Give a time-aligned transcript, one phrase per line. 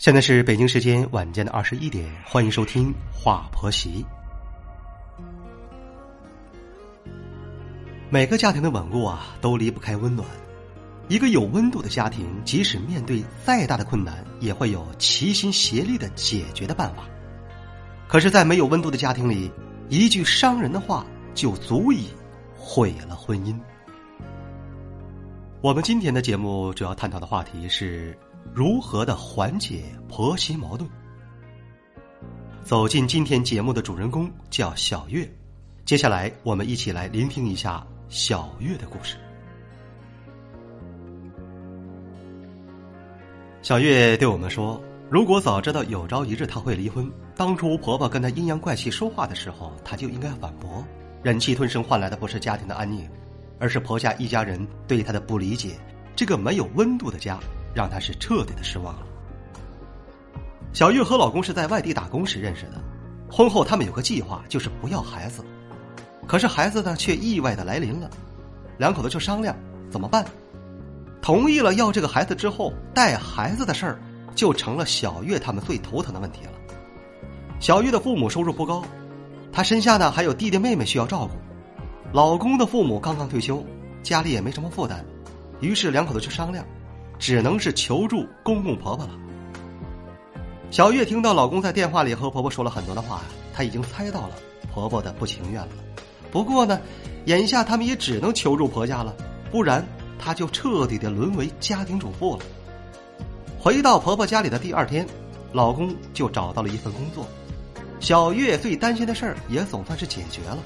[0.00, 4.02] 现在是北京时间晚间的二十一点，欢迎收听《话婆媳》。
[8.08, 10.26] 每个家庭的稳固啊，都离不开温暖。
[11.08, 17.04] 一个有温度的家庭，即使面对再大的困难，也会有齐心协力的解决的办法。
[18.08, 19.52] 可是，在没有温度的家庭里，
[19.90, 21.04] 一句伤人的话
[21.34, 22.08] 就足以
[22.56, 23.54] 毁了婚姻。
[25.60, 28.16] 我们今天的节目主要探讨的话题是。
[28.52, 30.86] 如何的缓解婆媳矛盾？
[32.62, 35.28] 走进今天节目的主人公叫小月，
[35.84, 39.16] 接下来我们一起来聆听一下小月的故事。
[43.62, 50.84] 小月对我们说：“如果早知道有朝一日她会离婚，当初婆婆跟她阴阳怪气说话的时候，她就应该反驳。
[51.22, 53.08] 忍气吞声换来的不是家庭的安宁，
[53.58, 55.78] 而是婆家一家人对她的不理解。
[56.16, 57.38] 这个没有温度的家。”
[57.74, 59.06] 让她是彻底的失望了。
[60.72, 62.80] 小月和老公是在外地打工时认识的，
[63.30, 65.44] 婚后他们有个计划，就是不要孩子。
[66.26, 68.08] 可是孩子呢，却意外的来临了，
[68.78, 69.56] 两口子就商量
[69.90, 70.24] 怎么办。
[71.20, 74.00] 同意了要这个孩子之后，带孩子的事儿
[74.34, 76.52] 就成了小月他们最头疼的问题了。
[77.58, 78.84] 小月的父母收入不高，
[79.52, 81.32] 她身下呢还有弟弟妹妹需要照顾，
[82.12, 83.64] 老公的父母刚刚退休，
[84.02, 85.04] 家里也没什么负担，
[85.60, 86.64] 于是两口子就商量。
[87.20, 89.12] 只能是求助公公婆婆了。
[90.70, 93.20] 小月听到老公在电话里和婆婆说了很多的话，
[93.52, 94.30] 她已经猜到了
[94.72, 95.68] 婆婆的不情愿了。
[96.32, 96.80] 不过呢，
[97.26, 99.14] 眼下他们也只能求助婆家了，
[99.50, 99.86] 不然
[100.18, 102.42] 她就彻底的沦为家庭主妇了。
[103.58, 105.06] 回到婆婆家里的第二天，
[105.52, 107.26] 老公就找到了一份工作，
[108.00, 110.58] 小月最担心的事儿也总算是解决了。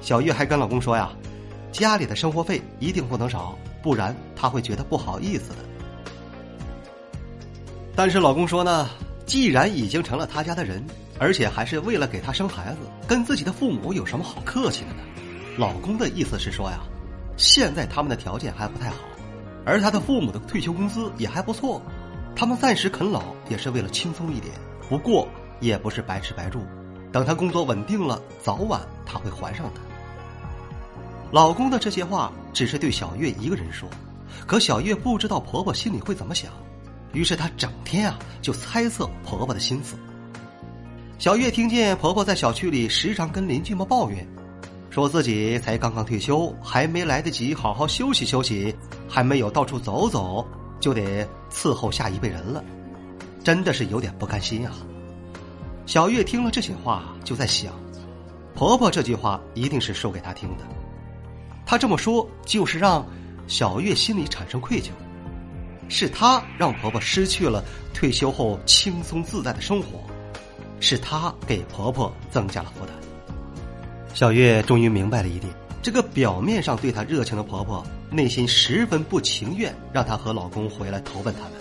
[0.00, 1.12] 小月还跟老公说呀，
[1.70, 5.58] 家里的生活费一定不能少，不然她会觉得不好意思的。
[7.96, 8.90] 但是老公说呢，
[9.24, 10.84] 既然已经成了他家的人，
[11.18, 14.96] 而且还是为了给他生孩子，跟自己的父母有什么好客气的呢？
[15.56, 16.80] 老公的意思是说呀，
[17.38, 18.96] 现在他们的条件还不太好，
[19.64, 21.80] 而他的父母的退休工资也还不错，
[22.36, 24.52] 他们暂时啃老也是为了轻松一点。
[24.90, 25.26] 不过
[25.58, 26.60] 也不是白吃白住，
[27.10, 29.80] 等他工作稳定了，早晚他会还上的。
[31.32, 33.88] 老公的这些话只是对小月一个人说，
[34.46, 36.52] 可小月不知道婆婆心里会怎么想。
[37.16, 39.96] 于是她整天啊就猜测婆婆的心思。
[41.18, 44.28] 小月听见婆婆在小区里时常跟邻居们抱怨，
[44.90, 48.76] 说自己才刚刚退休，还没来得及好好休息休息，
[49.08, 50.46] 还没有到处走走，
[50.78, 52.62] 就得伺候下一辈人了，
[53.42, 54.74] 真的是有点不甘心啊。
[55.86, 57.72] 小月听了这些话，就在想，
[58.54, 60.64] 婆婆这句话一定是说给她听的，
[61.64, 63.06] 她这么说就是让
[63.46, 64.90] 小月心里产生愧疚。
[65.88, 67.64] 是她让婆婆失去了
[67.94, 70.00] 退休后轻松自在的生活，
[70.80, 72.94] 是她给婆婆增加了负担。
[74.14, 75.52] 小月终于明白了一点：
[75.82, 81.52] 这个表面上对她热情的婆婆，内心十分不情愿让她和老公回来投奔他们。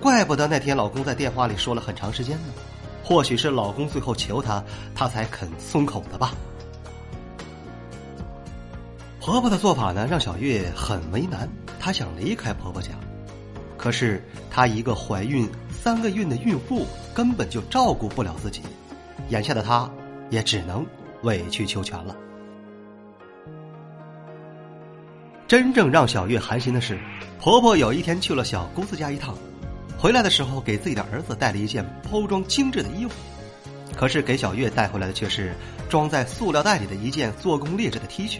[0.00, 2.44] 怪不得那天老公在电话里说了很长时间呢。
[3.04, 4.62] 或许是老公最后求她，
[4.94, 6.32] 她才肯松口的吧。
[9.20, 11.48] 婆婆的做法呢，让小月很为难。
[11.78, 12.90] 她想离开婆婆家。
[13.82, 18.62] 可是她一个怀孕三个月的孕妇，根本就照顾不了自己，
[19.30, 19.90] 眼下的她
[20.30, 20.86] 也只能
[21.22, 22.16] 委曲求全了。
[25.48, 26.96] 真正让小月寒心的是，
[27.40, 29.36] 婆婆有一天去了小姑子家一趟，
[29.98, 33.14] 回来的时候给自己的儿子带了一件包装精致的衣服，
[33.96, 35.56] 可是给小月带回来的却是
[35.88, 38.38] 装在塑料袋里的一件做工劣质的 T 恤。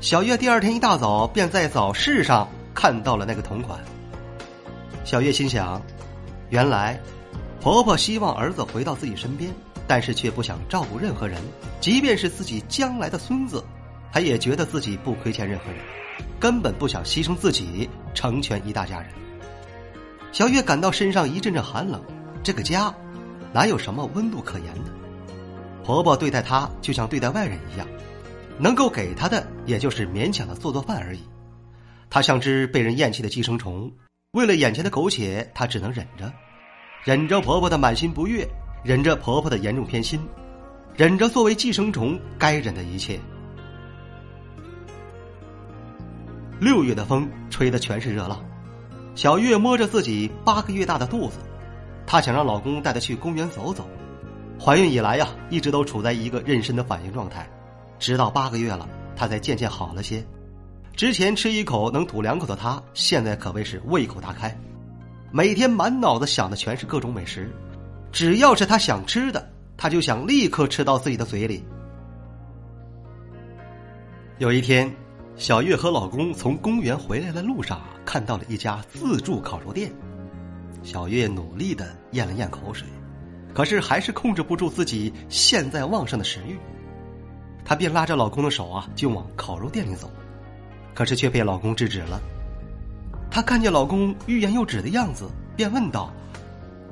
[0.00, 3.78] 小月第二天一大早便在早市上看到了那个同款。
[5.10, 5.82] 小月心想，
[6.50, 6.96] 原来
[7.60, 9.52] 婆婆希望儿子回到自己身边，
[9.84, 11.42] 但是却不想照顾任何人，
[11.80, 13.60] 即便是自己将来的孙子，
[14.12, 15.80] 她也觉得自己不亏欠任何人，
[16.38, 19.10] 根本不想牺牲自己成全一大家人。
[20.30, 22.00] 小月感到身上一阵阵寒冷，
[22.44, 22.94] 这个家
[23.52, 24.92] 哪有什么温度可言呢？
[25.82, 27.88] 婆婆对待她就像对待外人一样，
[28.60, 31.20] 能够给她的也就是勉强的做做饭而已。
[32.08, 33.90] 她像只被人厌弃的寄生虫。
[34.32, 36.32] 为了眼前的苟且，她只能忍着，
[37.02, 38.46] 忍着婆婆的满心不悦，
[38.84, 40.20] 忍着婆婆的严重偏心，
[40.94, 43.18] 忍着作为寄生虫该忍的一切。
[46.60, 48.40] 六月的风吹的全是热浪，
[49.16, 51.38] 小月摸着自己八个月大的肚子，
[52.06, 53.84] 她想让老公带她去公园走走。
[54.60, 57.50] 怀孕以来呀，一直都处在一个妊娠的反应状态，
[57.98, 60.24] 直到八个月了，她才渐渐好了些。
[60.96, 64.54] 之前吃一口能吐两口的他，现在可谓是胃口大开。
[65.32, 67.50] 每天满脑子想的全是各种美食，
[68.12, 71.64] 只要是他想吃的，他就想立刻吃到自己的嘴里。
[74.38, 74.92] 有一天，
[75.36, 79.90] 小月和老公从公园回来的路上，看到了一家自助烤肉店。
[80.82, 82.88] 小月努力的咽了咽口水，
[83.54, 86.58] 可是还是控制不住自己现在旺盛的食欲。
[87.64, 90.10] 她便拉着老公的手啊，就往烤肉店里走，
[91.00, 92.20] 可是却被老公制止了。
[93.30, 96.12] 她看见老公欲言又止的样子，便问道：“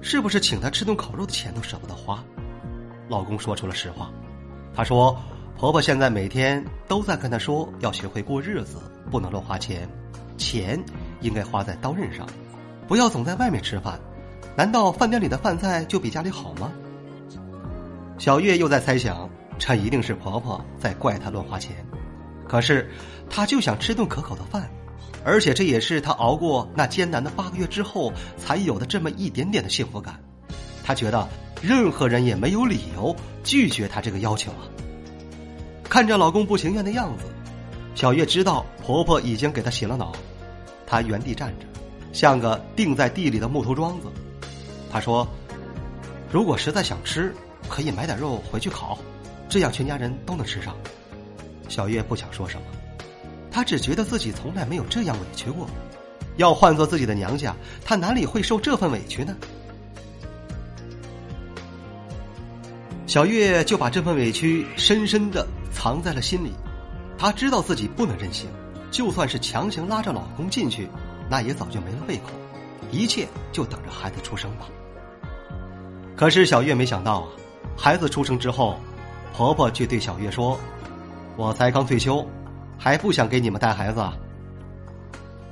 [0.00, 2.24] 是不是请他吃顿烤肉的钱都舍不得花？”
[3.10, 4.10] 老公说出了实话，
[4.74, 5.14] 他说
[5.58, 8.78] ：“婆婆现在每天都在跟她说，要学会过日子，
[9.10, 9.86] 不能乱花钱，
[10.38, 10.82] 钱
[11.20, 12.26] 应该花在刀刃上，
[12.86, 14.00] 不要总在外面吃饭。
[14.56, 16.72] 难道饭店里的饭菜就比家里好吗？”
[18.16, 19.28] 小月又在猜想，
[19.58, 21.84] 这一定是婆婆在怪她乱花钱，
[22.48, 22.90] 可是
[23.30, 24.68] 她就想吃顿可口的饭。
[25.24, 30.18] 而且这也是她熬过那艰难的八个月之后才有的这么一点点的幸福感。
[30.82, 31.28] 她觉得
[31.60, 33.14] 任何人也没有理由
[33.44, 34.64] 拒绝她这个要求啊。
[35.84, 37.24] 看着老公不情愿的样子，
[37.94, 40.12] 小月知道婆婆已经给她洗了脑。
[40.86, 41.66] 她原地站着，
[42.12, 44.06] 像个钉在地里的木头桩子。
[44.90, 45.28] 她说
[46.32, 47.34] ：“如果实在想吃，
[47.68, 48.98] 可以买点肉回去烤，
[49.48, 50.74] 这样全家人都能吃上。”
[51.68, 52.66] 小月不想说什么。
[53.50, 55.68] 她只觉得自己从来没有这样委屈过，
[56.36, 57.54] 要换做自己的娘家，
[57.84, 59.36] 她哪里会受这份委屈呢？
[63.06, 66.52] 小月就把这份委屈深深的藏在了心里。
[67.16, 68.48] 她知道自己不能任性，
[68.90, 70.88] 就算是强行拉着老公进去，
[71.28, 72.24] 那也早就没了胃口。
[72.90, 74.66] 一切就等着孩子出生吧。
[76.16, 77.28] 可是小月没想到啊，
[77.76, 78.78] 孩子出生之后，
[79.34, 80.58] 婆婆却对小月说
[81.38, 82.22] ：“我才刚退休。”
[82.80, 84.00] 还不想给你们带孩子，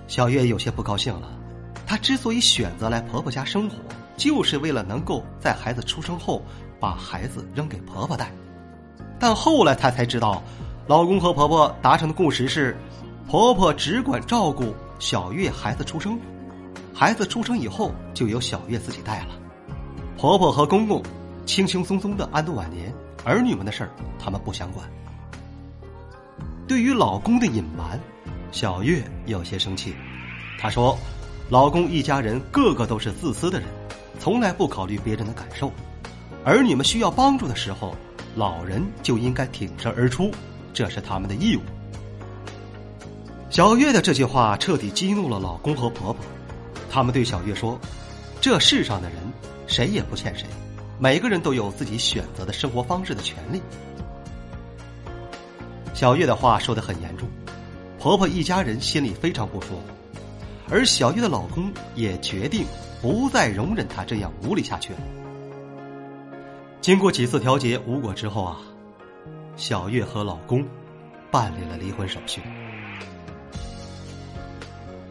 [0.07, 1.29] 小月有些不高兴了。
[1.85, 3.75] 她之所以选择来婆婆家生活，
[4.17, 6.41] 就是为了能够在孩子出生后
[6.79, 8.31] 把孩子扔给婆婆带。
[9.19, 10.41] 但后来她才知道，
[10.87, 12.77] 老公和婆婆达成的共识是，
[13.29, 16.17] 婆婆只管照顾小月孩子出生，
[16.95, 19.35] 孩子出生以后就由小月自己带了。
[20.17, 21.03] 婆婆和公公
[21.45, 22.95] 轻轻松松的安度晚年，
[23.25, 24.89] 儿女们的事儿他们不想管。
[26.69, 28.01] 对于老公的隐瞒，
[28.51, 29.95] 小月有些生气。
[30.59, 30.99] 她说
[31.49, 33.69] ：“老公一家人个个都是自私的人，
[34.19, 35.71] 从来不考虑别人的感受。
[36.45, 37.95] 儿女们需要帮助的时候，
[38.35, 40.33] 老人就应该挺身而出，
[40.75, 41.61] 这是他们的义务。”
[43.49, 46.25] 小月的这句话彻底激怒了老公和婆婆，
[46.91, 47.79] 他们对小月说
[48.43, 49.19] ：“这世上的人
[49.69, 50.45] 谁也不欠谁，
[50.99, 53.63] 每个人都有自己选择的生活方式的权利。”
[55.97, 57.27] 小月的话说的很严重，
[57.99, 59.81] 婆婆一家人心里非常不舒服，
[60.69, 62.67] 而小月的老公也决定
[63.01, 64.99] 不再容忍她这样无理下去了。
[66.83, 68.59] 经过几次调解无果之后啊，
[69.57, 70.63] 小月和老公
[71.31, 72.43] 办理了离婚手续。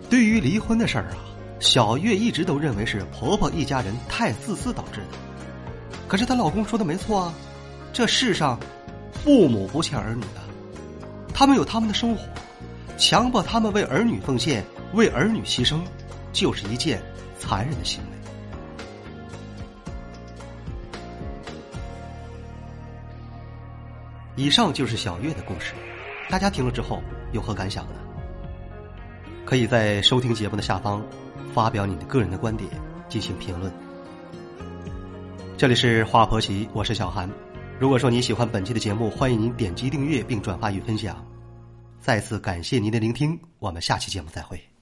[0.08, 1.18] 对于离婚的事儿啊，
[1.60, 5.18] 小月一直都认为是婆婆一家人太自私导致的。
[6.08, 7.34] 可是她老公说的没错啊，
[7.92, 8.60] 这世上
[9.14, 10.45] 父母不欠儿女的。
[11.38, 12.24] 他们有他们的生活，
[12.98, 15.82] 强迫他们为儿女奉献、为儿女牺牲，
[16.32, 17.02] 就是一件
[17.38, 18.10] 残忍的行为。
[24.38, 25.74] 以上就是小月的故事，
[26.30, 27.02] 大家听了之后
[27.34, 27.96] 有何感想呢？
[29.44, 31.06] 可以在收听节目的下方
[31.54, 32.70] 发表你的个人的观点
[33.10, 33.70] 进行评论。
[35.58, 37.30] 这里是华婆媳，我是小韩。
[37.78, 41.26] 如果说你喜欢本期的节目，欢迎您点击订阅并转发与分享。
[42.00, 44.66] 再次感谢您的聆听，我们下期节目再会。